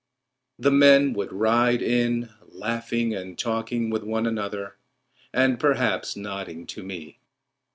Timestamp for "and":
3.13-3.37, 5.31-5.59